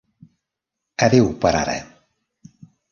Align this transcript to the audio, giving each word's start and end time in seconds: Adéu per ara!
Adéu 1.09 1.31
per 1.45 1.55
ara! 1.61 1.79